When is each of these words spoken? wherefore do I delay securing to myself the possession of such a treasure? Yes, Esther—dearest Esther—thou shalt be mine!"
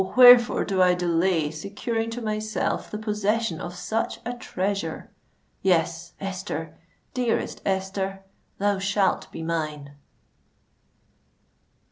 wherefore 0.17 0.65
do 0.65 0.81
I 0.81 0.95
delay 0.95 1.51
securing 1.51 2.09
to 2.09 2.23
myself 2.23 2.89
the 2.89 2.97
possession 2.97 3.59
of 3.61 3.75
such 3.75 4.19
a 4.25 4.33
treasure? 4.33 5.11
Yes, 5.61 6.13
Esther—dearest 6.19 7.61
Esther—thou 7.67 8.79
shalt 8.79 9.31
be 9.31 9.43
mine!" 9.43 9.93